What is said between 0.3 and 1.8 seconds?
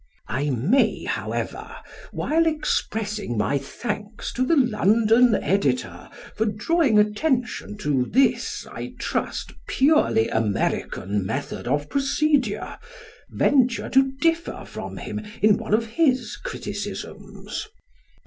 may, however,